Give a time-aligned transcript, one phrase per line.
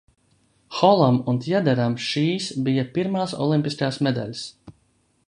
[0.77, 4.43] Holam un Tjaderam šīs bija pirmās olimpiskās medaļas.